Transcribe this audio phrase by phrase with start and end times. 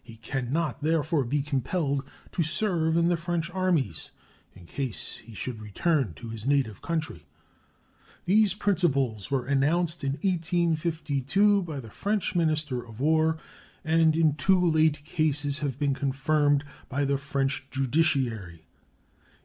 [0.00, 4.12] He can not therefore be compelled to serve in the French armies
[4.54, 7.26] in case he should return to his native country.
[8.24, 13.38] These principles were announced in 1852 by the French minister of war
[13.84, 18.66] and in two late cases have been confirmed by the French judiciary.